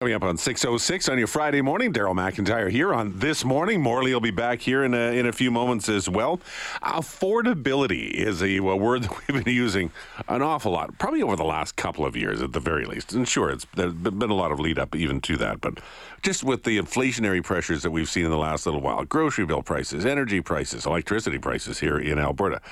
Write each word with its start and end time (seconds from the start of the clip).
Coming 0.00 0.14
up 0.14 0.22
on 0.22 0.38
606 0.38 1.10
on 1.10 1.18
your 1.18 1.26
Friday 1.26 1.60
morning, 1.60 1.92
Daryl 1.92 2.14
McIntyre 2.14 2.70
here 2.70 2.94
on 2.94 3.18
This 3.18 3.44
Morning. 3.44 3.82
Morley 3.82 4.14
will 4.14 4.20
be 4.22 4.30
back 4.30 4.62
here 4.62 4.82
in 4.82 4.94
a, 4.94 5.18
in 5.18 5.26
a 5.26 5.32
few 5.32 5.50
moments 5.50 5.90
as 5.90 6.08
well. 6.08 6.40
Affordability 6.82 8.10
is 8.10 8.40
a, 8.40 8.56
a, 8.56 8.76
word 8.76 9.02
that 9.02 9.10
we've 9.10 9.44
been 9.44 9.54
using 9.54 9.92
an 10.26 10.40
awful 10.40 10.72
lot, 10.72 10.96
probably 10.96 11.20
over 11.20 11.36
the 11.36 11.44
last 11.44 11.76
couple 11.76 12.06
of 12.06 12.16
years 12.16 12.40
at 12.40 12.54
the 12.54 12.60
very 12.60 12.86
least. 12.86 13.12
And 13.12 13.28
sure, 13.28 13.50
it's 13.50 13.66
there's 13.74 13.92
been 13.92 14.30
a 14.30 14.34
lot 14.34 14.52
of 14.52 14.58
lead 14.58 14.78
up 14.78 14.96
even 14.96 15.20
to 15.20 15.36
that, 15.36 15.60
but 15.60 15.80
just 16.22 16.44
with 16.44 16.62
the 16.62 16.78
inflationary 16.78 17.44
pressures 17.44 17.82
that 17.82 17.90
we've 17.90 18.08
seen 18.08 18.24
in 18.24 18.30
the 18.30 18.38
last 18.38 18.64
little 18.64 18.80
while, 18.80 19.04
grocery 19.04 19.44
bill 19.44 19.62
prices, 19.62 20.06
energy 20.06 20.40
prices, 20.40 20.86
electricity 20.86 21.36
prices 21.36 21.78
here 21.78 21.98
in 21.98 22.18
Alberta 22.18 22.62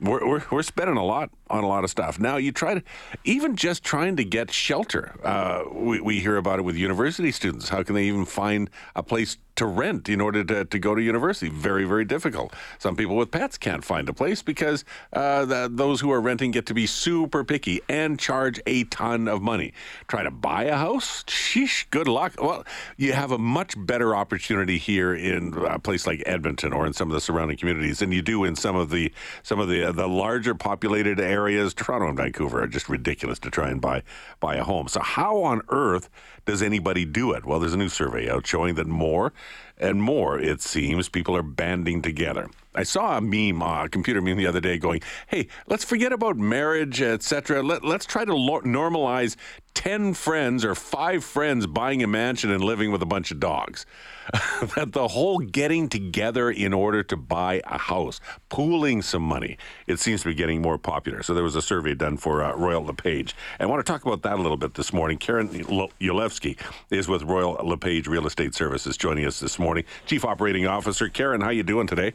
we're, 0.00 0.26
we're, 0.26 0.42
we're, 0.50 0.62
spending 0.62 0.96
a 0.96 1.04
lot 1.04 1.30
on 1.50 1.64
a 1.64 1.66
lot 1.66 1.84
of 1.84 1.90
stuff. 1.90 2.18
Now, 2.18 2.36
you 2.36 2.52
try 2.52 2.74
to, 2.74 2.82
even 3.24 3.56
just 3.56 3.82
trying 3.84 4.16
to 4.16 4.24
get 4.24 4.52
shelter, 4.52 5.14
uh, 5.22 5.64
we, 5.72 6.00
we 6.00 6.20
hear 6.20 6.36
about 6.36 6.58
it 6.58 6.62
with 6.62 6.76
university 6.76 7.32
students. 7.32 7.68
How 7.68 7.82
can 7.82 7.94
they 7.94 8.04
even 8.04 8.24
find 8.24 8.70
a 8.94 9.02
place 9.02 9.36
to 9.58 9.66
rent 9.66 10.08
in 10.08 10.20
order 10.20 10.44
to, 10.44 10.64
to 10.64 10.78
go 10.78 10.94
to 10.94 11.02
university. 11.02 11.48
Very, 11.48 11.84
very 11.84 12.04
difficult. 12.04 12.54
Some 12.78 12.94
people 12.94 13.16
with 13.16 13.32
pets 13.32 13.58
can't 13.58 13.84
find 13.84 14.08
a 14.08 14.12
place 14.12 14.40
because 14.40 14.84
uh, 15.12 15.44
the, 15.44 15.68
those 15.70 16.00
who 16.00 16.12
are 16.12 16.20
renting 16.20 16.52
get 16.52 16.66
to 16.66 16.74
be 16.74 16.86
super 16.86 17.42
picky 17.42 17.80
and 17.88 18.20
charge 18.20 18.60
a 18.68 18.84
ton 18.84 19.26
of 19.26 19.42
money. 19.42 19.72
Try 20.06 20.22
to 20.22 20.30
buy 20.30 20.64
a 20.64 20.76
house? 20.76 21.24
Sheesh, 21.24 21.86
good 21.90 22.06
luck. 22.06 22.34
Well, 22.40 22.64
you 22.96 23.14
have 23.14 23.32
a 23.32 23.38
much 23.38 23.74
better 23.76 24.14
opportunity 24.14 24.78
here 24.78 25.12
in 25.12 25.52
a 25.66 25.80
place 25.80 26.06
like 26.06 26.22
Edmonton 26.24 26.72
or 26.72 26.86
in 26.86 26.92
some 26.92 27.08
of 27.08 27.14
the 27.14 27.20
surrounding 27.20 27.56
communities 27.56 27.98
than 27.98 28.12
you 28.12 28.22
do 28.22 28.44
in 28.44 28.54
some 28.54 28.76
of 28.76 28.90
the 28.90 29.12
some 29.42 29.58
of 29.58 29.68
the 29.68 29.88
uh, 29.88 29.92
the 29.92 30.06
larger 30.06 30.54
populated 30.54 31.18
areas. 31.18 31.37
Toronto 31.74 32.08
and 32.08 32.16
Vancouver 32.16 32.62
are 32.62 32.66
just 32.66 32.88
ridiculous 32.88 33.38
to 33.40 33.50
try 33.50 33.70
and 33.70 33.80
buy 33.80 34.02
buy 34.40 34.56
a 34.56 34.64
home. 34.64 34.88
So 34.88 35.00
how 35.00 35.42
on 35.42 35.62
earth 35.68 36.08
does 36.44 36.62
anybody 36.62 37.04
do 37.04 37.32
it? 37.32 37.44
Well, 37.44 37.60
there's 37.60 37.74
a 37.74 37.78
new 37.78 37.88
survey 37.88 38.30
out 38.30 38.46
showing 38.46 38.74
that 38.76 38.86
more 38.86 39.32
and 39.80 40.02
more, 40.02 40.38
it 40.38 40.60
seems, 40.60 41.08
people 41.08 41.36
are 41.36 41.42
banding 41.42 42.02
together. 42.02 42.48
I 42.74 42.84
saw 42.84 43.16
a 43.16 43.20
meme, 43.20 43.62
uh, 43.62 43.84
a 43.84 43.88
computer 43.88 44.20
meme 44.20 44.36
the 44.36 44.46
other 44.46 44.60
day 44.60 44.78
going, 44.78 45.02
hey, 45.26 45.48
let's 45.66 45.84
forget 45.84 46.12
about 46.12 46.36
marriage, 46.36 47.02
etc. 47.02 47.62
Let, 47.62 47.84
let's 47.84 48.06
try 48.06 48.24
to 48.24 48.34
lo- 48.34 48.60
normalize 48.60 49.36
10 49.74 50.14
friends 50.14 50.64
or 50.64 50.74
five 50.74 51.24
friends 51.24 51.66
buying 51.66 52.02
a 52.02 52.06
mansion 52.06 52.50
and 52.50 52.62
living 52.62 52.92
with 52.92 53.02
a 53.02 53.06
bunch 53.06 53.30
of 53.30 53.40
dogs. 53.40 53.86
that 54.76 54.92
the 54.92 55.08
whole 55.08 55.38
getting 55.38 55.88
together 55.88 56.50
in 56.50 56.74
order 56.74 57.02
to 57.02 57.16
buy 57.16 57.62
a 57.64 57.78
house, 57.78 58.20
pooling 58.48 59.00
some 59.02 59.22
money, 59.22 59.56
it 59.86 59.98
seems 59.98 60.22
to 60.22 60.28
be 60.28 60.34
getting 60.34 60.60
more 60.60 60.78
popular. 60.78 61.22
So 61.22 61.32
there 61.32 61.44
was 61.44 61.56
a 61.56 61.62
survey 61.62 61.94
done 61.94 62.16
for 62.16 62.42
uh, 62.42 62.54
Royal 62.56 62.84
LePage. 62.84 63.34
And 63.58 63.66
I 63.68 63.70
want 63.70 63.84
to 63.84 63.90
talk 63.90 64.04
about 64.04 64.22
that 64.22 64.34
a 64.34 64.42
little 64.42 64.56
bit 64.56 64.74
this 64.74 64.92
morning. 64.92 65.16
Karen 65.16 65.48
Yolevski 65.48 66.58
is 66.90 67.08
with 67.08 67.22
Royal 67.22 67.54
LePage 67.64 68.06
Real 68.06 68.26
Estate 68.26 68.54
Services 68.54 68.96
joining 68.96 69.24
us 69.24 69.40
this 69.40 69.58
morning. 69.58 69.67
Chief 70.06 70.24
Operating 70.24 70.66
Officer. 70.66 71.08
Karen, 71.08 71.40
how 71.40 71.50
you 71.50 71.62
doing 71.62 71.86
today? 71.86 72.12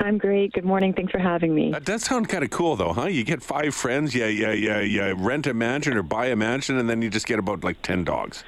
I'm 0.00 0.18
great. 0.18 0.52
Good 0.52 0.64
morning. 0.64 0.92
Thanks 0.94 1.12
for 1.12 1.18
having 1.18 1.54
me. 1.54 1.68
Uh, 1.68 1.78
that 1.78 1.84
does 1.84 2.04
sound 2.04 2.28
kind 2.28 2.42
of 2.42 2.50
cool, 2.50 2.76
though, 2.76 2.92
huh? 2.92 3.06
You 3.06 3.24
get 3.24 3.42
five 3.42 3.74
friends, 3.74 4.14
yeah, 4.14 4.26
yeah, 4.26 4.52
yeah, 4.52 4.80
yeah. 4.80 5.14
Rent 5.16 5.46
a 5.46 5.54
mansion 5.54 5.96
or 5.96 6.02
buy 6.02 6.26
a 6.26 6.36
mansion, 6.36 6.78
and 6.78 6.88
then 6.88 7.02
you 7.02 7.10
just 7.10 7.26
get 7.26 7.38
about 7.38 7.62
like 7.62 7.82
ten 7.82 8.04
dogs. 8.04 8.42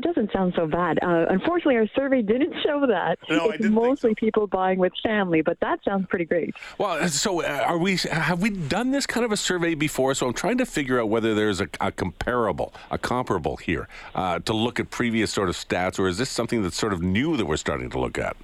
Hey, 0.00 0.08
that 0.08 0.14
doesn't 0.14 0.32
sound 0.32 0.54
so 0.56 0.66
bad. 0.66 0.98
Uh, 1.02 1.26
unfortunately, 1.28 1.76
our 1.76 1.86
survey 1.94 2.22
didn't 2.22 2.54
show 2.64 2.86
that. 2.86 3.18
No, 3.28 3.50
it's 3.50 3.64
mostly 3.66 4.10
so. 4.10 4.14
people 4.14 4.46
buying 4.46 4.78
with 4.78 4.92
family, 5.02 5.42
but 5.42 5.58
that 5.60 5.80
sounds 5.84 6.06
pretty 6.08 6.24
great. 6.24 6.54
Well, 6.78 7.08
so 7.08 7.42
uh, 7.42 7.64
are 7.66 7.78
we? 7.78 7.96
Have 7.96 8.42
we 8.42 8.50
done 8.50 8.90
this 8.90 9.06
kind 9.06 9.24
of 9.24 9.32
a 9.32 9.36
survey 9.36 9.74
before? 9.74 10.14
So 10.14 10.26
I'm 10.26 10.34
trying 10.34 10.58
to 10.58 10.66
figure 10.66 11.00
out 11.00 11.08
whether 11.08 11.34
there's 11.34 11.60
a, 11.60 11.68
a 11.80 11.92
comparable, 11.92 12.74
a 12.90 12.98
comparable 12.98 13.56
here 13.56 13.88
uh, 14.14 14.38
to 14.40 14.52
look 14.52 14.80
at 14.80 14.90
previous 14.90 15.30
sort 15.30 15.48
of 15.48 15.56
stats, 15.56 15.98
or 15.98 16.08
is 16.08 16.18
this 16.18 16.30
something 16.30 16.62
that's 16.62 16.76
sort 16.76 16.92
of 16.92 17.02
new 17.02 17.36
that 17.36 17.46
we're 17.46 17.56
starting 17.56 17.90
to 17.90 17.98
look 17.98 18.18
at? 18.18 18.36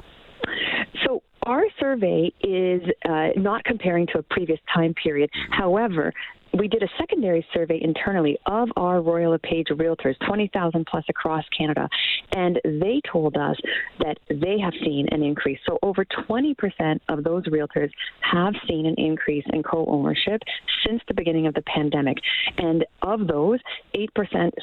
So 1.05 1.23
our 1.45 1.65
survey 1.79 2.33
is 2.43 2.83
uh, 3.09 3.29
not 3.37 3.65
comparing 3.65 4.07
to 4.09 4.19
a 4.19 4.23
previous 4.23 4.59
time 4.75 4.95
period. 4.95 5.31
However, 5.51 6.13
we 6.59 6.69
did 6.69 6.83
a 6.83 6.89
secondary 6.99 7.47
survey 7.53 7.79
internally 7.83 8.39
of 8.47 8.69
our 8.77 9.01
Royal 9.01 9.33
LePage 9.33 9.69
realtors, 9.69 10.15
20,000 10.27 10.87
plus 10.87 11.05
across 11.09 11.45
Canada, 11.57 11.89
and 12.35 12.61
they 12.65 13.01
told 13.11 13.37
us 13.37 13.57
that 13.99 14.19
they 14.29 14.59
have 14.59 14.73
seen 14.85 15.09
an 15.11 15.23
increase. 15.23 15.59
So 15.67 15.79
over 15.83 16.05
20% 16.05 17.01
of 17.09 17.25
those 17.25 17.45
realtors 17.45 17.91
have 18.21 18.55
seen 18.69 18.87
an 18.87 18.95
increase 18.99 19.45
in 19.53 19.63
co-ownership 19.63 20.43
since 20.87 21.03
the 21.09 21.15
beginning 21.15 21.47
of 21.47 21.55
the 21.55 21.63
pandemic. 21.63 22.19
And 22.59 22.85
of 23.03 23.27
those, 23.27 23.61
8% 23.95 24.09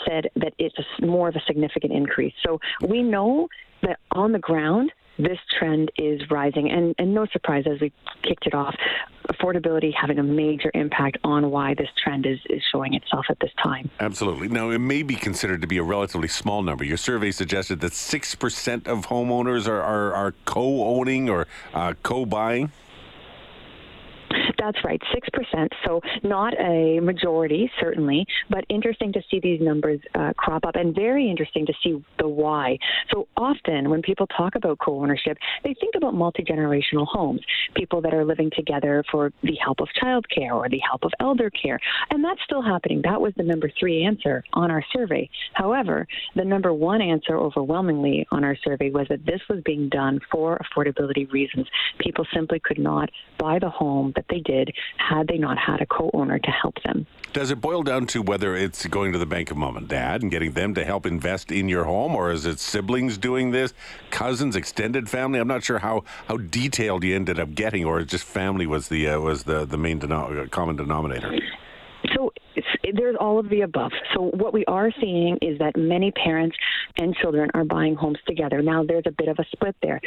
said 0.07 0.29
that 0.35 0.53
it's 0.57 0.75
more 1.01 1.27
of 1.27 1.35
a 1.35 1.41
significant 1.47 1.93
increase. 1.93 2.33
So 2.45 2.59
we 2.87 3.03
know 3.03 3.47
that 3.81 3.99
on 4.11 4.31
the 4.31 4.39
ground, 4.39 4.91
this 5.17 5.37
trend 5.59 5.91
is 5.97 6.21
rising. 6.31 6.71
And, 6.71 6.95
and 6.97 7.13
no 7.13 7.25
surprise, 7.31 7.65
as 7.71 7.79
we 7.79 7.91
kicked 8.23 8.47
it 8.47 8.53
off, 8.53 8.75
affordability 9.29 9.93
having 9.93 10.19
a 10.19 10.23
major 10.23 10.71
impact 10.73 11.17
on 11.23 11.51
why 11.51 11.73
this 11.73 11.89
trend 12.03 12.25
is, 12.25 12.39
is 12.49 12.61
showing 12.71 12.93
itself 12.93 13.25
at 13.29 13.39
this 13.39 13.51
time. 13.61 13.89
Absolutely. 13.99 14.47
Now, 14.47 14.69
it 14.69 14.79
may 14.79 15.03
be 15.03 15.15
considered 15.15 15.61
to 15.61 15.67
be 15.67 15.77
a 15.77 15.83
relatively 15.83 16.27
small 16.27 16.61
number. 16.61 16.83
Your 16.83 16.97
survey 16.97 17.31
suggested 17.31 17.79
that 17.81 17.91
6% 17.91 18.87
of 18.87 19.07
homeowners 19.07 19.67
are, 19.67 19.81
are, 19.81 20.13
are 20.13 20.33
co 20.45 20.85
owning 20.85 21.29
or 21.29 21.47
uh, 21.73 21.93
co 22.03 22.25
buying. 22.25 22.71
That's 24.63 24.77
right, 24.85 25.01
6%. 25.13 25.67
So 25.85 25.99
not 26.23 26.53
a 26.57 27.01
majority, 27.01 27.69
certainly, 27.81 28.25
but 28.49 28.63
interesting 28.69 29.11
to 29.11 29.21
see 29.29 29.41
these 29.41 29.59
numbers 29.59 29.99
uh, 30.15 30.31
crop 30.37 30.63
up 30.65 30.75
and 30.75 30.95
very 30.95 31.29
interesting 31.29 31.65
to 31.65 31.73
see 31.83 32.01
the 32.17 32.29
why. 32.29 32.77
So 33.11 33.27
often 33.35 33.89
when 33.89 34.01
people 34.01 34.25
talk 34.27 34.55
about 34.55 34.79
co 34.79 35.01
ownership, 35.01 35.37
they 35.65 35.75
think 35.81 35.95
about 35.97 36.13
multi 36.13 36.43
generational 36.43 37.05
homes, 37.05 37.41
people 37.75 37.99
that 38.03 38.13
are 38.13 38.23
living 38.23 38.51
together 38.55 39.03
for 39.11 39.33
the 39.41 39.57
help 39.61 39.81
of 39.81 39.89
childcare 40.01 40.53
or 40.53 40.69
the 40.69 40.79
help 40.79 41.03
of 41.03 41.11
elder 41.19 41.49
care. 41.49 41.77
And 42.11 42.23
that's 42.23 42.39
still 42.45 42.61
happening. 42.61 43.01
That 43.03 43.19
was 43.19 43.33
the 43.35 43.43
number 43.43 43.69
three 43.77 44.05
answer 44.05 44.45
on 44.53 44.71
our 44.71 44.83
survey. 44.93 45.29
However, 45.55 46.07
the 46.37 46.45
number 46.45 46.73
one 46.73 47.01
answer 47.01 47.37
overwhelmingly 47.37 48.25
on 48.31 48.45
our 48.45 48.55
survey 48.63 48.91
was 48.91 49.07
that 49.09 49.25
this 49.25 49.41
was 49.49 49.59
being 49.65 49.89
done 49.89 50.21
for 50.31 50.57
affordability 50.63 51.29
reasons. 51.33 51.67
People 51.99 52.25
simply 52.33 52.61
could 52.63 52.79
not 52.79 53.09
buy 53.37 53.59
the 53.59 53.69
home 53.69 54.13
that 54.15 54.25
they 54.29 54.39
did 54.39 54.52
did 54.53 54.75
had 54.97 55.27
they 55.27 55.37
not 55.37 55.57
had 55.57 55.81
a 55.81 55.85
co 55.85 56.09
owner 56.13 56.39
to 56.39 56.51
help 56.51 56.75
them. 56.83 57.05
Does 57.33 57.49
it 57.49 57.59
boil 57.59 57.81
down 57.81 58.05
to 58.07 58.21
whether 58.21 58.55
it's 58.55 58.85
going 58.85 59.11
to 59.13 59.17
the 59.17 59.25
bank 59.25 59.49
of 59.49 59.57
mom 59.57 59.75
and 59.75 59.87
dad 59.87 60.21
and 60.21 60.29
getting 60.29 60.51
them 60.51 60.75
to 60.75 60.85
help 60.85 61.05
invest 61.05 61.51
in 61.51 61.67
your 61.67 61.85
home, 61.85 62.15
or 62.15 62.31
is 62.31 62.45
it 62.45 62.59
siblings 62.59 63.17
doing 63.17 63.51
this, 63.51 63.73
cousins, 64.11 64.55
extended 64.55 65.09
family? 65.09 65.39
I'm 65.39 65.47
not 65.47 65.63
sure 65.63 65.79
how, 65.79 66.03
how 66.27 66.37
detailed 66.37 67.03
you 67.03 67.15
ended 67.15 67.39
up 67.39 67.55
getting, 67.55 67.85
or 67.85 68.03
just 68.03 68.23
family 68.23 68.67
was 68.67 68.87
the 68.89 69.09
uh, 69.09 69.19
was 69.19 69.43
the 69.43 69.65
the 69.65 69.77
main 69.77 69.99
deno- 69.99 70.49
common 70.51 70.75
denominator. 70.75 71.31
So 72.15 72.31
there's 72.93 73.15
all 73.19 73.39
of 73.39 73.49
the 73.49 73.61
above. 73.61 73.91
So 74.13 74.23
what 74.43 74.53
we 74.53 74.65
are 74.65 74.91
seeing 75.01 75.37
is 75.41 75.57
that 75.59 75.75
many 75.77 76.11
parents 76.11 76.55
and 76.97 77.15
children 77.15 77.49
are 77.53 77.63
buying 77.63 77.95
homes 77.95 78.19
together. 78.27 78.61
Now 78.61 78.83
there's 78.83 79.07
a 79.07 79.11
bit 79.11 79.29
of 79.29 79.39
a 79.39 79.45
split 79.53 79.75
there 79.81 80.01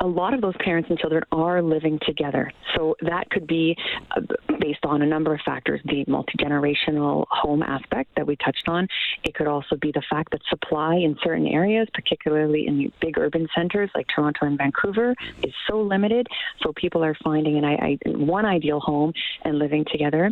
a 0.00 0.06
lot 0.06 0.32
of 0.32 0.40
those 0.40 0.54
parents 0.60 0.88
and 0.88 0.98
children 0.98 1.22
are 1.30 1.62
living 1.62 1.98
together. 2.06 2.50
So 2.74 2.96
that 3.02 3.28
could 3.30 3.46
be 3.46 3.76
uh, 4.16 4.22
based 4.58 4.84
on 4.84 5.02
a 5.02 5.06
number 5.06 5.34
of 5.34 5.40
factors 5.44 5.80
the 5.84 6.04
multi 6.08 6.32
generational 6.38 7.26
home 7.28 7.62
aspect 7.62 8.10
that 8.16 8.26
we 8.26 8.36
touched 8.36 8.66
on. 8.66 8.88
It 9.24 9.34
could 9.34 9.46
also 9.46 9.76
be 9.76 9.92
the 9.92 10.02
fact 10.10 10.32
that 10.32 10.40
supply 10.48 10.94
in 10.94 11.16
certain 11.22 11.46
areas, 11.46 11.86
particularly 11.92 12.66
in 12.66 12.90
big 13.00 13.18
urban 13.18 13.46
centers 13.54 13.90
like 13.94 14.06
Toronto 14.14 14.46
and 14.46 14.56
Vancouver, 14.56 15.14
is 15.42 15.52
so 15.68 15.80
limited. 15.80 16.26
So 16.62 16.72
people 16.74 17.04
are 17.04 17.16
finding 17.22 17.58
an, 17.58 17.64
I, 17.64 17.98
one 18.06 18.46
ideal 18.46 18.80
home 18.80 19.12
and 19.44 19.58
living 19.58 19.84
together. 19.92 20.24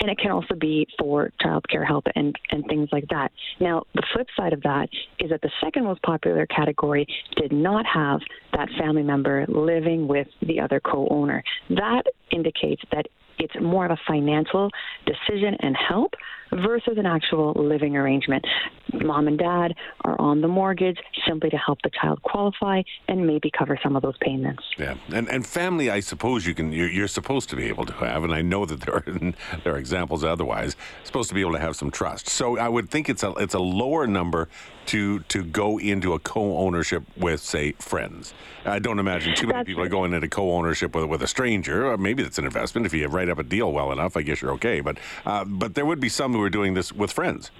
And 0.00 0.10
it 0.10 0.18
can 0.18 0.32
also 0.32 0.54
be 0.54 0.86
for 0.98 1.30
childcare 1.42 1.86
help 1.86 2.04
and, 2.14 2.36
and 2.50 2.64
things 2.66 2.90
like 2.92 3.08
that. 3.08 3.32
Now, 3.58 3.84
the 3.94 4.02
flip 4.12 4.28
side 4.36 4.52
of 4.52 4.62
that 4.62 4.90
is 5.18 5.30
that 5.30 5.40
the 5.40 5.50
second 5.62 5.84
most 5.84 6.02
popular 6.02 6.46
category 6.46 7.06
did 7.36 7.52
not 7.52 7.86
have 7.86 8.20
that 8.52 8.68
family 8.78 9.02
member 9.02 9.13
living 9.48 10.08
with 10.08 10.28
the 10.42 10.60
other 10.60 10.80
co 10.80 11.08
owner. 11.10 11.42
That 11.70 12.02
indicates 12.30 12.82
that 12.92 13.06
it's 13.38 13.54
more 13.60 13.84
of 13.84 13.90
a 13.90 13.98
financial 14.06 14.70
decision 15.06 15.56
and 15.60 15.76
help 15.76 16.14
versus 16.52 16.96
an 16.96 17.06
actual 17.06 17.52
living 17.56 17.96
arrangement. 17.96 18.44
Mom 18.92 19.26
and 19.26 19.38
dad 19.38 19.74
are 20.04 20.20
on 20.20 20.40
the 20.40 20.48
mortgage 20.48 20.98
simply 21.26 21.50
to 21.50 21.56
help 21.56 21.78
the 21.82 21.90
child 22.00 22.22
qualify 22.22 22.82
and 23.08 23.26
maybe 23.26 23.50
cover 23.56 23.78
some 23.82 23.96
of 23.96 24.02
those 24.02 24.16
payments. 24.20 24.62
Yeah, 24.78 24.94
and 25.12 25.28
and 25.28 25.46
family, 25.46 25.90
I 25.90 26.00
suppose 26.00 26.46
you 26.46 26.54
can 26.54 26.72
you're, 26.72 26.88
you're 26.88 27.08
supposed 27.08 27.48
to 27.50 27.56
be 27.56 27.64
able 27.64 27.86
to 27.86 27.92
have, 27.94 28.24
and 28.24 28.32
I 28.32 28.42
know 28.42 28.66
that 28.66 28.80
there 28.80 28.94
are 28.94 29.04
there 29.64 29.74
are 29.74 29.78
examples 29.78 30.22
otherwise 30.22 30.76
supposed 31.02 31.28
to 31.30 31.34
be 31.34 31.40
able 31.40 31.52
to 31.52 31.58
have 31.58 31.76
some 31.76 31.90
trust. 31.90 32.28
So 32.28 32.58
I 32.58 32.68
would 32.68 32.90
think 32.90 33.08
it's 33.08 33.22
a 33.22 33.30
it's 33.32 33.54
a 33.54 33.58
lower 33.58 34.06
number 34.06 34.48
to 34.86 35.20
to 35.20 35.42
go 35.42 35.78
into 35.78 36.12
a 36.12 36.18
co-ownership 36.18 37.02
with 37.16 37.40
say 37.40 37.72
friends. 37.72 38.34
I 38.64 38.78
don't 38.78 38.98
imagine 38.98 39.34
too 39.34 39.46
many 39.46 39.58
that's 39.58 39.66
people 39.66 39.82
are 39.82 39.88
going 39.88 40.12
into 40.12 40.28
co-ownership 40.28 40.94
with 40.94 41.06
with 41.06 41.22
a 41.22 41.26
stranger. 41.26 41.96
Maybe 41.96 42.22
it's 42.22 42.38
an 42.38 42.44
investment 42.44 42.86
if 42.86 42.94
you 42.94 43.04
write 43.24 43.32
up 43.32 43.38
a 43.38 43.48
deal 43.48 43.72
well 43.72 43.92
enough. 43.92 44.16
I 44.16 44.22
guess 44.22 44.42
you're 44.42 44.52
okay, 44.52 44.80
but 44.80 44.98
uh, 45.24 45.44
but 45.44 45.74
there 45.74 45.86
would 45.86 46.00
be 46.00 46.08
some 46.08 46.32
who 46.32 46.42
are 46.42 46.50
doing 46.50 46.74
this 46.74 46.92
with 46.92 47.12
friends. 47.12 47.50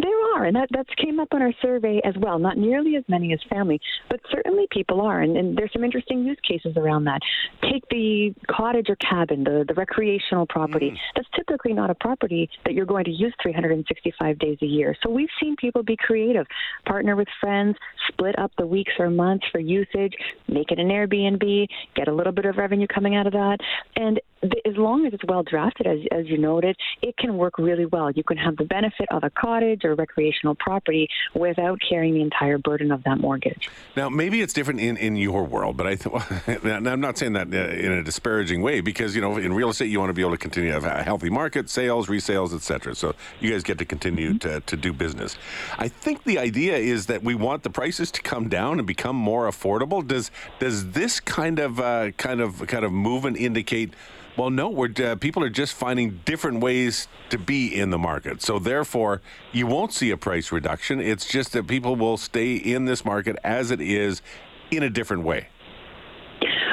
There 0.00 0.36
are, 0.36 0.44
and 0.44 0.54
that 0.54 0.68
that's 0.70 0.94
came 0.94 1.18
up 1.18 1.28
on 1.32 1.42
our 1.42 1.52
survey 1.60 2.00
as 2.04 2.14
well. 2.16 2.38
Not 2.38 2.56
nearly 2.56 2.94
as 2.94 3.02
many 3.08 3.32
as 3.32 3.40
family, 3.50 3.80
but 4.08 4.20
certainly 4.30 4.68
people 4.70 5.00
are, 5.00 5.20
and, 5.20 5.36
and 5.36 5.56
there's 5.56 5.72
some 5.72 5.82
interesting 5.82 6.24
use 6.24 6.38
cases 6.46 6.76
around 6.76 7.04
that. 7.04 7.20
Take 7.62 7.82
the 7.90 8.32
cottage 8.48 8.88
or 8.88 8.96
cabin, 8.96 9.42
the 9.42 9.64
the 9.66 9.74
recreational 9.74 10.46
property. 10.46 10.90
Mm. 10.90 10.96
That's 11.16 11.28
typically 11.34 11.72
not 11.72 11.90
a 11.90 11.94
property 11.96 12.48
that 12.64 12.74
you're 12.74 12.86
going 12.86 13.04
to 13.04 13.10
use 13.10 13.34
365 13.42 14.38
days 14.38 14.58
a 14.62 14.66
year. 14.66 14.96
So 15.02 15.10
we've 15.10 15.28
seen 15.40 15.56
people 15.56 15.82
be 15.82 15.96
creative, 15.96 16.46
partner 16.86 17.16
with 17.16 17.28
friends, 17.40 17.76
split 18.06 18.38
up 18.38 18.52
the 18.56 18.66
weeks 18.66 18.92
or 18.98 19.10
months 19.10 19.46
for 19.50 19.58
usage, 19.58 20.14
make 20.46 20.70
it 20.70 20.78
an 20.78 20.88
Airbnb, 20.88 21.66
get 21.96 22.06
a 22.06 22.12
little 22.12 22.32
bit 22.32 22.44
of 22.44 22.56
revenue 22.56 22.86
coming 22.86 23.16
out 23.16 23.26
of 23.26 23.32
that, 23.32 23.58
and 23.96 24.20
as 24.42 24.76
long 24.76 25.06
as 25.06 25.12
it's 25.12 25.24
well 25.26 25.42
drafted, 25.42 25.86
as, 25.86 25.98
as 26.12 26.26
you 26.26 26.38
noted, 26.38 26.76
it 27.02 27.16
can 27.16 27.36
work 27.36 27.58
really 27.58 27.86
well. 27.86 28.10
You 28.10 28.22
can 28.22 28.36
have 28.36 28.56
the 28.56 28.64
benefit 28.64 29.08
of 29.10 29.24
a 29.24 29.30
cottage 29.30 29.84
or 29.84 29.94
recreational 29.94 30.54
property 30.54 31.08
without 31.34 31.80
carrying 31.86 32.14
the 32.14 32.22
entire 32.22 32.58
burden 32.58 32.92
of 32.92 33.02
that 33.04 33.18
mortgage. 33.18 33.68
Now, 33.96 34.08
maybe 34.08 34.40
it's 34.40 34.52
different 34.52 34.80
in, 34.80 34.96
in 34.96 35.16
your 35.16 35.44
world, 35.44 35.76
but 35.76 35.86
I 35.86 35.96
th- 35.96 36.64
I'm 36.64 37.00
not 37.00 37.18
saying 37.18 37.32
that 37.34 37.52
uh, 37.52 37.56
in 37.56 37.92
a 37.92 38.02
disparaging 38.02 38.62
way 38.62 38.80
because, 38.80 39.14
you 39.14 39.20
know, 39.20 39.36
in 39.36 39.52
real 39.52 39.70
estate, 39.70 39.86
you 39.86 39.98
want 39.98 40.10
to 40.10 40.14
be 40.14 40.22
able 40.22 40.32
to 40.32 40.38
continue 40.38 40.70
to 40.70 40.80
have 40.80 40.84
a 40.84 41.02
healthy 41.02 41.30
market, 41.30 41.68
sales, 41.68 42.06
resales, 42.06 42.54
etc. 42.54 42.94
So 42.94 43.14
you 43.40 43.50
guys 43.50 43.62
get 43.62 43.78
to 43.78 43.84
continue 43.84 44.30
mm-hmm. 44.30 44.38
to, 44.38 44.60
to 44.60 44.76
do 44.76 44.92
business. 44.92 45.36
I 45.78 45.88
think 45.88 46.24
the 46.24 46.38
idea 46.38 46.76
is 46.76 47.06
that 47.06 47.22
we 47.22 47.34
want 47.34 47.62
the 47.62 47.70
prices 47.70 48.10
to 48.12 48.22
come 48.22 48.48
down 48.48 48.78
and 48.78 48.86
become 48.86 49.16
more 49.16 49.48
affordable. 49.48 50.06
Does 50.06 50.30
does 50.58 50.92
this 50.92 51.20
kind 51.20 51.58
of 51.58 51.80
uh, 51.80 52.12
kind 52.12 52.40
of 52.40 52.66
kind 52.66 52.84
of 52.84 52.92
movement 52.92 53.36
indicate 53.36 53.92
well, 54.38 54.50
no, 54.50 54.68
we're, 54.68 54.92
uh, 55.04 55.16
people 55.16 55.42
are 55.42 55.50
just 55.50 55.74
finding 55.74 56.20
different 56.24 56.60
ways 56.60 57.08
to 57.30 57.38
be 57.38 57.74
in 57.74 57.90
the 57.90 57.98
market. 57.98 58.40
So, 58.40 58.60
therefore, 58.60 59.20
you 59.52 59.66
won't 59.66 59.92
see 59.92 60.10
a 60.10 60.16
price 60.16 60.52
reduction. 60.52 61.00
It's 61.00 61.26
just 61.26 61.52
that 61.52 61.66
people 61.66 61.96
will 61.96 62.16
stay 62.16 62.54
in 62.54 62.84
this 62.84 63.04
market 63.04 63.36
as 63.42 63.72
it 63.72 63.80
is 63.80 64.22
in 64.70 64.84
a 64.84 64.90
different 64.90 65.24
way. 65.24 65.48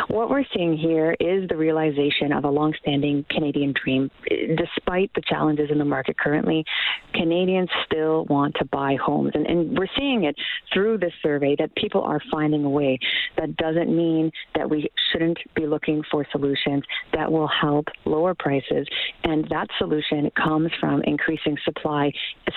What 0.08 0.30
we're 0.30 0.46
seeing 0.56 0.78
here 0.78 1.16
is 1.20 1.48
the 1.50 1.58
realization 1.58 2.32
of 2.32 2.44
a 2.44 2.50
longstanding 2.50 3.26
Canadian 3.30 3.74
dream. 3.74 4.12
Despite 4.30 5.12
the 5.16 5.22
challenges 5.22 5.70
in 5.72 5.80
the 5.80 5.86
market 5.86 6.18
currently, 6.18 6.64
Canadians 7.14 7.70
still 7.86 8.26
want 8.26 8.56
to 8.60 8.66
buy 8.66 8.98
homes. 9.04 9.32
And, 9.34 9.48
and 9.48 9.78
we're 9.78 9.88
seeing 9.98 10.26
it 10.26 10.36
through 10.74 11.00
this 11.00 11.14
survey 11.24 11.56
that 11.58 11.76
people 11.76 12.02
are 12.02 12.22
finding 12.32 12.66
a 12.66 12.70
way. 12.70 13.00
That 13.38 13.58
doesn't 13.58 13.96
mean 13.96 14.32
that 14.56 14.70
we 14.70 14.90
shouldn't 15.12 15.40
be 15.56 15.66
looking 15.66 16.04
for 16.12 16.26
solutions 16.32 16.84
that 17.14 17.32
will 17.32 17.50
help 17.50 17.88
lower 18.06 18.36
prices. 18.36 18.88
And 19.24 19.48
that 19.50 19.68
solution 19.80 20.30
comes 20.42 20.72
from 20.80 21.02
increasing 21.04 21.58
supply, 21.66 22.12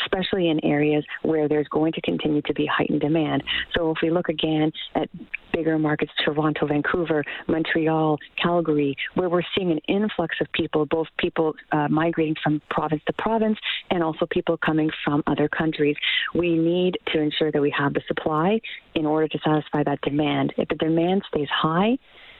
especially 0.04 0.50
in 0.50 0.62
areas 0.64 1.04
where 1.22 1.48
there's 1.48 1.68
going 1.68 1.92
to 1.92 2.00
continue 2.02 2.42
to 2.42 2.52
be 2.52 2.66
heightened 2.66 3.00
demand. 3.00 3.42
So 3.74 3.90
if 3.90 3.98
we 4.02 4.10
look 4.10 4.28
again 4.28 4.70
at 4.94 5.08
bigger 5.52 5.78
markets, 5.78 6.12
Toronto, 6.24 6.66
Vancouver, 6.66 7.24
Montreal, 7.46 8.18
Calgary, 8.36 8.96
where 9.14 9.28
we're 9.28 9.42
seeing 9.56 9.70
an 9.70 9.78
influx 9.88 10.36
of 10.40 10.50
people, 10.52 10.86
both 10.86 11.08
people 11.18 11.54
uh, 11.72 11.88
migrating 11.88 12.36
from 12.42 12.60
province 12.70 13.02
to 13.06 13.12
province 13.12 13.58
and 13.90 14.02
also 14.02 14.26
people 14.26 14.56
coming 14.56 14.90
from 15.04 15.22
other 15.26 15.48
countries. 15.48 15.96
We 16.34 16.56
need 16.56 16.98
to 17.12 17.20
ensure 17.20 17.50
that 17.52 17.62
we 17.62 17.70
have 17.70 17.94
the 17.94 18.02
supply 18.06 18.60
in 18.94 19.06
order 19.06 19.28
to 19.28 19.38
satisfy 19.38 19.84
that 19.84 20.00
demand. 20.02 20.54
If 20.56 20.68
the 20.68 20.74
demand 20.74 21.22
stays 21.28 21.48
high, 21.48 21.98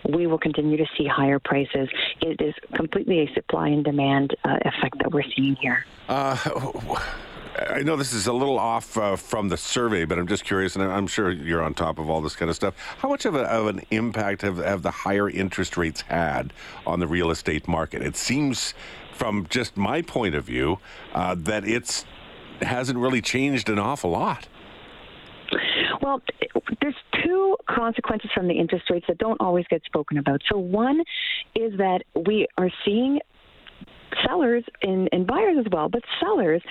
we 0.09 0.27
will 0.27 0.39
continue 0.39 0.77
to 0.77 0.87
see 0.97 1.07
higher 1.07 1.39
prices. 1.39 1.89
It 2.21 2.41
is 2.41 2.55
completely 2.75 3.21
a 3.21 3.35
supply 3.35 3.69
and 3.69 3.85
demand 3.85 4.37
uh, 4.45 4.59
effect 4.65 4.99
that 4.99 5.13
we're 5.13 5.25
seeing 5.37 5.57
here. 5.57 5.85
Uh, 6.09 6.37
I 7.59 7.83
know 7.83 7.97
this 7.97 8.13
is 8.13 8.27
a 8.27 8.33
little 8.33 8.59
off 8.59 8.97
uh, 8.97 9.17
from 9.17 9.49
the 9.49 9.57
survey, 9.57 10.05
but 10.05 10.19
I'm 10.19 10.27
just 10.27 10.45
curious, 10.45 10.77
and 10.77 10.85
I'm 10.85 11.07
sure 11.07 11.31
you're 11.31 11.63
on 11.63 11.75
top 11.75 11.99
of 11.99 12.09
all 12.09 12.21
this 12.21 12.37
kind 12.37 12.49
of 12.49 12.57
stuff. 12.57 12.75
How 12.99 13.09
much 13.09 13.25
of, 13.25 13.35
a, 13.35 13.43
of 13.43 13.67
an 13.67 13.83
impact 13.91 14.43
have, 14.43 14.59
have 14.59 14.83
the 14.83 14.91
higher 14.91 15.29
interest 15.29 15.77
rates 15.77 16.03
had 16.03 16.53
on 16.87 17.01
the 17.01 17.07
real 17.07 17.31
estate 17.31 17.67
market? 17.67 18.03
It 18.03 18.17
seems, 18.17 18.75
from 19.13 19.47
just 19.49 19.77
my 19.77 20.03
point 20.03 20.35
of 20.35 20.45
view, 20.45 20.79
uh, 21.15 21.35
that 21.39 21.67
it's 21.67 22.05
hasn't 22.63 22.99
really 22.99 23.21
changed 23.21 23.69
an 23.69 23.79
awful 23.79 24.11
lot. 24.11 24.49
Well, 26.03 26.23
there's 26.81 26.95
two 27.25 27.57
consequences 27.69 28.31
from 28.35 28.49
the 28.49 28.55
interest 28.55 28.91
rates 28.91 29.07
that 29.09 29.19
don't 29.19 29.41
always 29.41 29.65
get 29.69 29.83
spoken 29.85 30.19
about. 30.19 30.43
So 30.51 30.59
one 30.59 31.03
is 31.55 31.77
that 31.79 32.03
we 32.15 32.47
are 32.57 32.71
seeing 32.85 33.21
sellers 34.27 34.65
and, 34.83 35.09
and 35.13 35.27
buyers 35.27 35.57
as 35.59 35.67
well, 35.71 35.89
but 35.89 36.03
sellers 36.21 36.63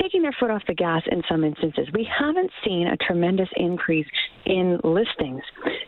taking 0.00 0.22
their 0.22 0.34
foot 0.38 0.50
off 0.50 0.62
the 0.66 0.74
gas 0.74 1.02
in 1.10 1.22
some 1.28 1.44
instances. 1.44 1.88
We 1.92 2.08
haven't 2.18 2.50
seen 2.64 2.88
a 2.88 2.96
tremendous 2.96 3.48
increase 3.56 4.06
in 4.46 4.78
listings 4.84 5.42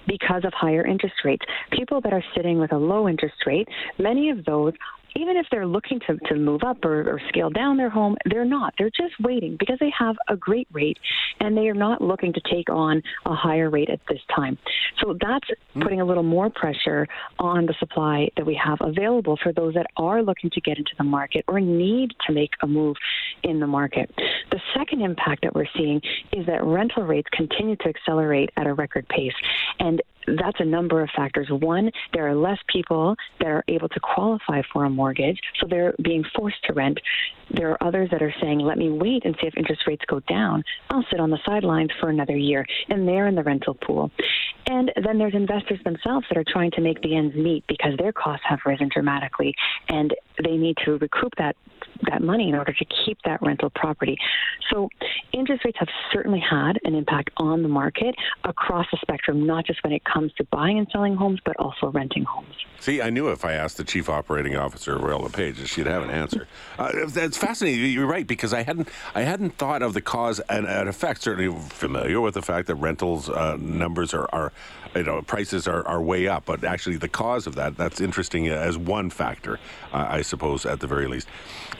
because 0.06 0.44
of 0.44 0.52
higher 0.54 0.86
interest 0.86 1.14
rates. 1.24 1.44
People 1.72 2.00
that 2.02 2.12
are 2.12 2.24
sitting 2.36 2.58
with 2.58 2.72
a 2.72 2.78
low 2.78 3.08
interest 3.08 3.36
rate, 3.46 3.68
many 3.98 4.30
of 4.30 4.44
those 4.44 4.72
even 5.16 5.36
if 5.36 5.46
they're 5.50 5.66
looking 5.66 6.00
to, 6.06 6.16
to 6.28 6.34
move 6.34 6.62
up 6.64 6.84
or, 6.84 7.08
or 7.08 7.20
scale 7.28 7.50
down 7.50 7.76
their 7.76 7.90
home, 7.90 8.16
they're 8.30 8.44
not. 8.44 8.74
They're 8.78 8.90
just 8.90 9.14
waiting 9.20 9.56
because 9.58 9.78
they 9.80 9.92
have 9.96 10.16
a 10.28 10.36
great 10.36 10.68
rate 10.72 10.98
and 11.40 11.56
they 11.56 11.68
are 11.68 11.74
not 11.74 12.00
looking 12.00 12.32
to 12.32 12.40
take 12.50 12.68
on 12.70 13.02
a 13.26 13.34
higher 13.34 13.70
rate 13.70 13.90
at 13.90 14.00
this 14.08 14.20
time. 14.34 14.58
So 15.00 15.16
that's 15.20 15.48
mm. 15.76 15.82
putting 15.82 16.00
a 16.00 16.04
little 16.04 16.22
more 16.22 16.50
pressure 16.50 17.06
on 17.38 17.66
the 17.66 17.74
supply 17.78 18.28
that 18.36 18.46
we 18.46 18.58
have 18.62 18.78
available 18.80 19.38
for 19.42 19.52
those 19.52 19.74
that 19.74 19.86
are 19.96 20.22
looking 20.22 20.50
to 20.50 20.60
get 20.60 20.78
into 20.78 20.92
the 20.98 21.04
market 21.04 21.44
or 21.48 21.60
need 21.60 22.10
to 22.26 22.32
make 22.32 22.50
a 22.62 22.66
move 22.66 22.96
in 23.42 23.60
the 23.60 23.66
market. 23.66 24.10
The 24.50 24.60
second 24.76 25.02
impact 25.02 25.42
that 25.42 25.54
we're 25.54 25.66
seeing 25.76 26.00
is 26.32 26.46
that 26.46 26.64
rental 26.64 27.04
rates 27.04 27.28
continue 27.32 27.76
to 27.76 27.88
accelerate 27.88 28.50
at 28.56 28.66
a 28.66 28.74
record 28.74 29.08
pace. 29.08 29.34
And 29.78 30.02
that's 30.26 30.60
a 30.60 30.64
number 30.64 31.02
of 31.02 31.10
factors. 31.16 31.48
One, 31.50 31.90
there 32.12 32.28
are 32.28 32.34
less 32.34 32.58
people 32.68 33.16
that 33.38 33.48
are 33.48 33.64
able 33.68 33.88
to 33.88 34.00
qualify 34.00 34.62
for 34.72 34.84
a 34.84 34.90
mortgage, 34.90 35.38
so 35.60 35.66
they're 35.68 35.94
being 36.02 36.24
forced 36.34 36.62
to 36.64 36.72
rent. 36.72 36.98
There 37.50 37.70
are 37.70 37.82
others 37.82 38.08
that 38.10 38.22
are 38.22 38.34
saying, 38.40 38.60
let 38.60 38.78
me 38.78 38.90
wait 38.90 39.24
and 39.24 39.36
see 39.40 39.46
if 39.46 39.56
interest 39.56 39.82
rates 39.86 40.04
go 40.06 40.20
down. 40.20 40.64
I'll 40.90 41.04
sit 41.10 41.20
on 41.20 41.30
the 41.30 41.38
sidelines 41.44 41.90
for 42.00 42.08
another 42.08 42.36
year, 42.36 42.66
and 42.88 43.06
they're 43.06 43.26
in 43.26 43.34
the 43.34 43.42
rental 43.42 43.74
pool. 43.74 44.10
And 44.66 44.90
then 45.04 45.18
there's 45.18 45.34
investors 45.34 45.78
themselves 45.84 46.26
that 46.30 46.38
are 46.38 46.44
trying 46.46 46.70
to 46.72 46.80
make 46.80 47.02
the 47.02 47.16
ends 47.16 47.34
meet 47.34 47.64
because 47.66 47.96
their 47.98 48.12
costs 48.12 48.46
have 48.48 48.60
risen 48.64 48.88
dramatically, 48.92 49.54
and 49.88 50.14
they 50.42 50.56
need 50.56 50.76
to 50.84 50.96
recoup 50.98 51.32
that 51.38 51.56
that 52.10 52.22
money 52.22 52.48
in 52.48 52.54
order 52.54 52.72
to 52.72 52.84
keep 52.84 53.18
that 53.24 53.40
rental 53.42 53.70
property. 53.70 54.16
So 54.70 54.88
interest 55.32 55.64
rates 55.64 55.78
have 55.78 55.88
certainly 56.12 56.40
had 56.40 56.78
an 56.84 56.94
impact 56.94 57.30
on 57.36 57.62
the 57.62 57.68
market 57.68 58.14
across 58.44 58.86
the 58.90 58.98
spectrum, 59.00 59.46
not 59.46 59.66
just 59.66 59.82
when 59.84 59.92
it 59.92 60.02
comes 60.04 60.32
to 60.34 60.44
buying 60.44 60.78
and 60.78 60.86
selling 60.92 61.16
homes, 61.16 61.40
but 61.44 61.56
also 61.56 61.90
renting 61.90 62.24
homes. 62.24 62.54
See, 62.80 63.00
I 63.00 63.10
knew 63.10 63.28
if 63.28 63.44
I 63.44 63.52
asked 63.52 63.78
the 63.78 63.84
chief 63.84 64.08
operating 64.08 64.56
officer, 64.56 64.98
Royal 64.98 65.20
LePage, 65.20 65.66
she'd 65.68 65.86
have 65.86 66.02
an 66.02 66.10
answer. 66.10 66.46
Uh, 66.78 67.06
that's 67.08 67.36
fascinating. 67.36 67.90
You're 67.90 68.06
right 68.06 68.26
because 68.26 68.52
I 68.52 68.62
hadn't 68.62 68.88
I 69.14 69.22
hadn't 69.22 69.56
thought 69.56 69.82
of 69.82 69.94
the 69.94 70.00
cause 70.00 70.40
and, 70.40 70.66
and 70.66 70.88
effect. 70.88 71.22
Certainly 71.22 71.58
familiar 71.70 72.20
with 72.20 72.34
the 72.34 72.42
fact 72.42 72.66
that 72.66 72.74
rentals 72.74 73.30
uh, 73.30 73.56
numbers 73.58 74.12
are, 74.12 74.28
are 74.32 74.52
you 74.94 75.02
know 75.02 75.22
prices 75.22 75.66
are, 75.66 75.86
are 75.86 76.02
way 76.02 76.28
up, 76.28 76.44
but 76.44 76.64
actually 76.64 76.96
the 76.96 77.08
cause 77.08 77.46
of 77.46 77.54
that 77.54 77.76
that's 77.76 78.00
interesting 78.00 78.48
as 78.48 78.76
one 78.76 79.10
factor, 79.10 79.58
uh, 79.92 80.06
I 80.10 80.22
suppose 80.22 80.66
at 80.66 80.80
the 80.80 80.86
very 80.86 81.06
least. 81.06 81.28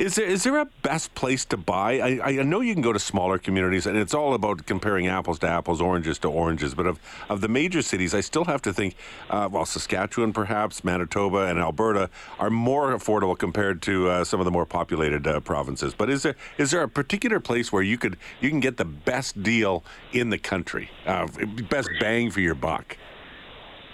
Is 0.05 0.17
there 0.17 0.27
is 0.27 0.43
there 0.43 0.59
a 0.59 0.67
best 0.83 1.15
place 1.15 1.47
to 1.47 1.57
buy? 1.57 1.99
I, 1.99 2.41
I 2.41 2.43
know 2.43 2.61
you 2.61 2.75
can 2.75 2.83
go 2.83 2.93
to 2.93 2.99
smaller 2.99 3.39
communities, 3.39 3.87
and 3.87 3.97
it's 3.97 4.13
all 4.13 4.35
about 4.35 4.67
comparing 4.67 5.07
apples 5.07 5.39
to 5.39 5.49
apples, 5.49 5.81
oranges 5.81 6.19
to 6.19 6.29
oranges. 6.29 6.75
But 6.75 6.87
of 6.87 7.01
of 7.31 7.41
the 7.41 7.49
major 7.49 7.81
cities, 7.81 8.13
I 8.13 8.21
still 8.21 8.45
have 8.45 8.61
to 8.63 8.73
think, 8.75 8.97
uh, 9.31 9.49
well, 9.51 9.65
Saskatchewan, 9.65 10.35
perhaps 10.35 10.85
Manitoba 10.85 11.47
and 11.47 11.59
Alberta 11.59 12.11
are 12.39 12.51
more 12.51 12.93
affordable 12.93 13.39
compared 13.39 13.81
to 13.83 14.11
uh, 14.11 14.25
some 14.25 14.41
of 14.41 14.45
the 14.45 14.51
more 14.51 14.67
populated 14.67 15.27
uh, 15.27 15.41
provinces. 15.41 15.95
But 15.95 16.11
is 16.11 16.23
there 16.23 16.37
is 16.59 16.71
there 16.71 16.83
a 16.83 16.89
particular 16.89 17.41
place 17.41 17.73
where 17.73 17.83
you 17.83 17.97
could 17.97 18.19
you 18.43 18.51
can 18.51 18.61
get 18.61 18.77
the 18.77 18.85
best 18.85 19.43
deal 19.43 19.85
in 20.13 20.29
the 20.29 20.39
country, 20.39 20.91
uh, 21.07 21.29
best 21.71 21.89
bang 21.99 22.31
for 22.31 22.41
your 22.41 22.55
buck? 22.55 22.99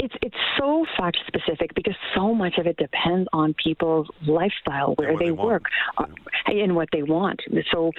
It's 0.03 0.15
it's 0.23 0.37
so 0.59 0.87
fact 0.97 1.19
specific 1.27 1.75
because 1.75 1.95
so 2.15 2.35
much 2.35 2.59
of 2.59 2.67
it 2.67 2.77
depends 2.77 3.29
on 3.33 3.55
people's 3.63 4.09
lifestyle, 4.27 4.95
where 4.97 5.17
they, 5.17 5.27
they 5.27 5.31
work, 5.31 5.65
uh, 5.99 6.07
and 6.47 6.75
what 6.75 6.89
they 6.93 7.03
want. 7.03 7.41
So 7.71 7.93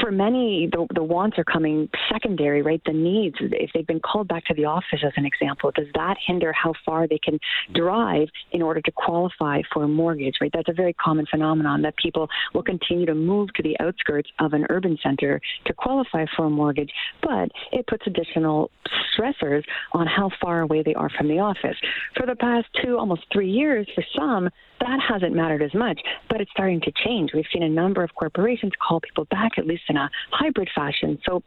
for 0.00 0.10
many, 0.10 0.68
the, 0.70 0.86
the 0.94 1.02
wants 1.02 1.38
are 1.38 1.44
coming 1.44 1.88
secondary, 2.12 2.62
right? 2.62 2.80
The 2.84 2.92
needs. 2.92 3.36
If 3.40 3.70
they've 3.74 3.86
been 3.86 4.00
called 4.00 4.28
back 4.28 4.44
to 4.46 4.54
the 4.54 4.66
office, 4.66 5.02
as 5.04 5.12
an 5.16 5.24
example, 5.24 5.70
does 5.74 5.86
that 5.94 6.16
hinder 6.24 6.52
how 6.52 6.74
far 6.84 7.08
they 7.08 7.18
can 7.18 7.38
drive 7.74 8.28
in 8.52 8.62
order 8.62 8.80
to 8.80 8.92
qualify 8.92 9.62
for 9.72 9.84
a 9.84 9.88
mortgage, 9.88 10.34
right? 10.40 10.50
That's 10.52 10.68
a 10.68 10.74
very 10.74 10.92
common 10.94 11.26
phenomenon 11.30 11.82
that 11.82 11.96
people 11.96 12.28
will 12.54 12.62
continue 12.62 13.06
to 13.06 13.14
move 13.14 13.52
to 13.54 13.62
the 13.62 13.76
outskirts 13.80 14.30
of 14.38 14.52
an 14.52 14.66
urban 14.70 14.98
center 15.02 15.40
to 15.66 15.72
qualify 15.72 16.26
for 16.36 16.46
a 16.46 16.50
mortgage, 16.50 16.90
but 17.22 17.50
it 17.72 17.86
puts 17.86 18.06
additional 18.06 18.70
stressors 19.16 19.64
on 19.92 20.06
how 20.06 20.30
far 20.40 20.60
away 20.60 20.82
they 20.82 20.94
are 20.94 21.10
from 21.16 21.28
the 21.28 21.38
office. 21.38 21.76
For 22.16 22.26
the 22.26 22.36
past 22.36 22.66
two, 22.82 22.98
almost 22.98 23.22
three 23.32 23.50
years, 23.50 23.88
for 23.94 24.04
some, 24.16 24.50
that 24.80 25.00
hasn't 25.06 25.34
mattered 25.34 25.62
as 25.62 25.74
much, 25.74 26.00
but 26.28 26.40
it's 26.40 26.50
starting 26.50 26.80
to 26.82 26.92
change. 27.04 27.30
We've 27.34 27.44
seen 27.52 27.62
a 27.62 27.68
number 27.68 28.02
of 28.02 28.14
corporations 28.14 28.72
call 28.86 29.00
people 29.00 29.24
back 29.26 29.52
at 29.58 29.66
least 29.66 29.82
in 29.88 29.96
a 29.96 30.10
hybrid 30.30 30.68
fashion. 30.74 31.18
So 31.26 31.42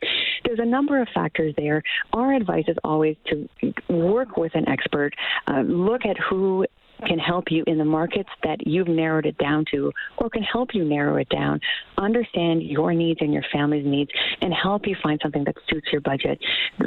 there's 0.46 0.60
a 0.60 0.66
number 0.66 1.02
of 1.02 1.08
factors 1.14 1.54
there. 1.58 1.82
Our 2.14 2.34
advice 2.34 2.66
is 2.68 2.78
always 2.84 3.16
to 3.28 3.48
work 3.90 4.38
with 4.38 4.54
an 4.56 4.68
expert, 4.68 5.14
uh, 5.48 5.62
look 5.62 6.06
at 6.06 6.18
who 6.18 6.66
can 7.02 7.20
help 7.20 7.46
you 7.50 7.64
in 7.68 7.78
the 7.78 7.86
markets 7.86 8.30
that 8.44 8.66
you've 8.66 8.88
narrowed 8.88 9.26
it 9.26 9.38
down 9.38 9.66
to 9.72 9.92
or 10.18 10.30
can 10.30 10.44
help 10.44 10.70
you 10.74 10.84
narrow 10.84 11.18
it 11.18 11.30
down, 11.30 11.60
understand 11.98 12.64
your 12.64 12.94
needs 12.94 13.20
and 13.22 13.34
your 13.34 13.44
family's 13.52 13.86
needs, 13.86 14.12
and 14.42 14.54
help 14.54 14.88
you 14.88 14.96
find 15.02 15.20
something 15.22 15.44
that 15.44 15.56
suits 15.70 15.88
your 15.92 16.02
budget. 16.02 16.40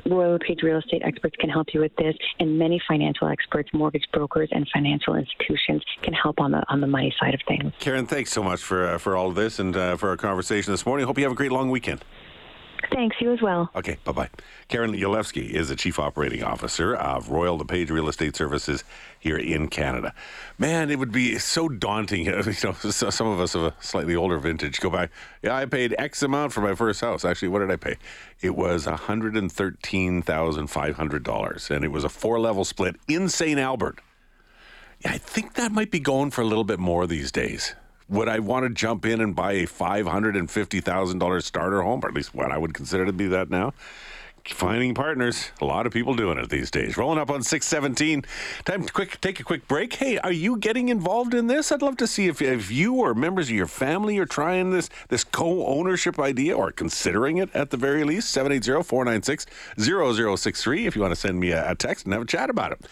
Royal 0.07 0.33
LePage 0.33 0.63
Real 0.63 0.79
Estate 0.79 1.03
experts 1.05 1.37
can 1.39 1.51
help 1.51 1.69
you 1.73 1.81
with 1.81 1.95
this, 1.97 2.15
and 2.41 2.59
many 2.59 2.81
financial 2.87 3.29
experts, 3.29 3.71
mortgage 3.73 4.05
brokers, 4.13 4.49
and 4.53 4.69
financial 4.73 5.15
institutions 5.15 5.83
can 6.03 6.13
help 6.15 6.41
on 6.41 6.51
the 6.51 6.63
on 6.69 6.81
the 6.81 6.87
money 6.87 7.15
side 7.21 7.35
of 7.35 7.41
things. 7.47 7.73
Karen, 7.79 8.07
thanks 8.07 8.33
so 8.33 8.43
much 8.43 8.61
for 8.61 8.87
uh, 8.87 8.99
for 8.99 9.17
all 9.17 9.29
of 9.29 9.35
this 9.35 9.59
and 9.59 9.77
uh, 9.77 9.97
for 9.97 10.09
our 10.09 10.17
conversation 10.17 10.73
this 10.73 10.87
morning. 10.87 11.07
Hope 11.07 11.19
you 11.19 11.25
have 11.25 11.33
a 11.33 11.37
great 11.37 11.53
long 11.53 11.71
weekend. 11.71 12.05
Thanks, 12.95 13.17
you 13.21 13.33
as 13.33 13.43
well. 13.43 13.69
Okay, 13.75 13.97
bye 14.05 14.13
bye. 14.13 14.31
Karen 14.69 14.93
Yolevski 14.93 15.51
is 15.51 15.69
the 15.69 15.75
Chief 15.75 15.99
Operating 15.99 16.45
Officer 16.45 16.95
of 16.95 17.29
Royal 17.29 17.59
LePage 17.59 17.91
Real 17.91 18.09
Estate 18.09 18.37
Services 18.37 18.85
here 19.19 19.37
in 19.37 19.67
Canada. 19.67 20.15
Man, 20.59 20.93
it 20.93 21.01
would 21.01 21.11
be 21.11 21.37
so 21.39 21.69
daunting. 21.69 22.27
You 22.27 22.35
know, 22.63 22.73
some 22.73 23.27
of 23.27 23.41
us 23.41 23.57
of 23.57 23.65
a 23.65 23.75
slightly 23.81 24.15
older 24.15 24.39
vintage 24.39 24.81
go 24.81 24.91
back. 24.91 25.11
Yeah, 25.43 25.57
I 25.57 25.65
paid 25.65 25.97
X 25.99 26.23
amount 26.23 26.53
for 26.53 26.61
my 26.61 26.77
first 26.77 27.01
house. 27.01 27.25
Actually, 27.25 27.49
what 27.49 27.59
did 27.61 27.71
I 27.73 27.77
pay? 27.77 27.97
It 28.41 28.55
was 28.55 28.87
$113,500, 28.87 31.71
and 31.71 31.85
it 31.85 31.89
was 31.89 32.05
a 32.05 32.09
four 32.09 32.39
level 32.39 32.65
split 32.65 32.95
in 33.09 33.29
St. 33.29 33.59
Albert. 33.59 33.99
I 35.05 35.19
think 35.19 35.55
that 35.55 35.73
might 35.73 35.91
be 35.91 35.99
going 35.99 36.31
for 36.31 36.43
a 36.43 36.47
little 36.47 36.63
bit 36.65 36.79
more 36.79 37.09
these 37.09 37.33
days 37.33 37.75
would 38.09 38.29
I 38.29 38.39
want 38.39 38.67
to 38.67 38.71
jump 38.71 39.07
in 39.07 39.21
and 39.21 39.35
buy 39.35 39.53
a 39.53 39.67
$550,000 39.67 41.43
starter 41.43 41.83
home, 41.83 42.01
or 42.05 42.09
at 42.09 42.15
least 42.15 42.35
what 42.35 42.53
I 42.53 42.59
would 42.59 42.75
consider 42.75 43.07
to 43.07 43.13
be 43.13 43.27
that 43.29 43.51
now? 43.51 43.73
Finding 44.47 44.95
partners, 44.95 45.51
a 45.63 45.65
lot 45.65 45.87
of 45.87 45.93
people 45.93 46.15
doing 46.15 46.37
it 46.37 46.51
these 46.51 46.71
days. 46.71 46.99
Rolling 46.99 47.19
up 47.19 47.31
on 47.31 47.43
617. 47.43 48.27
Time 48.67 48.85
to 48.85 48.93
quick 48.93 49.19
take 49.23 49.41
a 49.41 49.43
quick 49.43 49.67
break. 49.67 49.95
Hey, 49.95 50.19
are 50.19 50.31
you 50.31 50.59
getting 50.59 50.91
involved 50.91 51.33
in 51.33 51.47
this? 51.47 51.73
I'd 51.73 51.81
love 51.81 51.97
to 51.97 52.07
see 52.07 52.27
if, 52.27 52.43
if 52.43 52.71
you 52.71 52.97
or 52.97 53.15
members 53.15 53.49
of 53.49 53.55
your 53.55 53.67
family 53.67 54.19
are 54.19 54.27
trying 54.27 54.71
this 54.71 54.91
this 55.09 55.25
co-ownership 55.25 56.21
idea 56.21 56.55
or 56.55 56.71
considering 56.73 57.39
it 57.39 57.49
at 57.55 57.71
the 57.71 57.79
very 57.79 58.05
least. 58.05 58.37
780-496-0063 58.37 60.87
if 60.87 60.95
you 60.95 61.01
want 61.01 61.13
to 61.13 61.21
send 61.21 61.41
me 61.41 61.53
a, 61.53 61.71
a 61.71 61.75
text 61.75 62.05
and 62.05 62.13
have 62.13 62.23
a 62.23 62.27
chat 62.27 62.51
about 62.51 62.73
it. 62.73 62.87